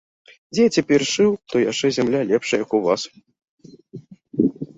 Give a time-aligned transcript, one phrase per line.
[0.53, 3.05] Дзе я цяпер шыў, то яшчэ зямля лепшая, як у вас.